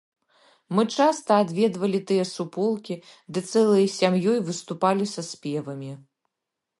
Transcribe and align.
Мы 0.77 0.83
часта 1.01 1.33
адведвалі 1.43 1.99
тыя 2.11 2.25
суполкі 2.29 2.97
ды 3.35 3.39
цэлай 3.51 3.85
сям'ёй 3.99 4.39
выступалі 4.51 5.05
са 5.13 5.21
спевамі. 5.29 5.91